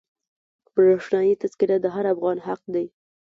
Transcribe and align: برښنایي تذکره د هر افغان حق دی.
برښنایي 0.75 1.33
تذکره 1.41 1.77
د 1.81 1.85
هر 1.95 2.05
افغان 2.13 2.37
حق 2.47 2.61
دی. 2.73 2.85